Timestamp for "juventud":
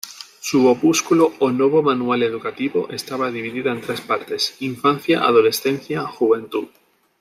6.07-6.69